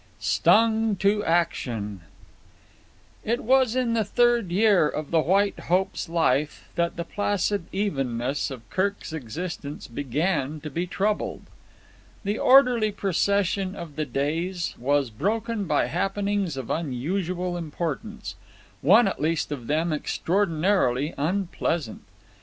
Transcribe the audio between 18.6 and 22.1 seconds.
one at least of them extraordinarily unpleasant.